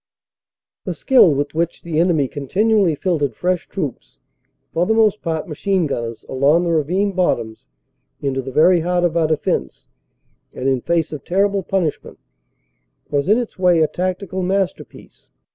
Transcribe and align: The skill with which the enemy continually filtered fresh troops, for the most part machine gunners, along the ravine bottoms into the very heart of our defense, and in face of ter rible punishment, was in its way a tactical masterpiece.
The 0.83 0.95
skill 0.95 1.31
with 1.35 1.53
which 1.53 1.83
the 1.83 1.99
enemy 1.99 2.27
continually 2.27 2.95
filtered 2.95 3.35
fresh 3.35 3.67
troops, 3.69 4.17
for 4.73 4.87
the 4.87 4.95
most 4.95 5.21
part 5.21 5.47
machine 5.47 5.85
gunners, 5.85 6.25
along 6.27 6.63
the 6.63 6.71
ravine 6.71 7.11
bottoms 7.11 7.67
into 8.19 8.41
the 8.41 8.51
very 8.51 8.79
heart 8.79 9.03
of 9.03 9.15
our 9.15 9.27
defense, 9.27 9.85
and 10.55 10.67
in 10.67 10.81
face 10.81 11.13
of 11.13 11.23
ter 11.23 11.47
rible 11.47 11.67
punishment, 11.67 12.17
was 13.11 13.29
in 13.29 13.37
its 13.37 13.59
way 13.59 13.79
a 13.83 13.87
tactical 13.87 14.41
masterpiece. 14.41 15.29